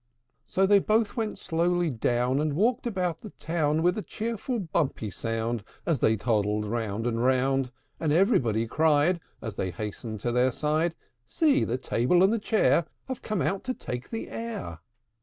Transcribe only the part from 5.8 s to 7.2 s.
As they toddled round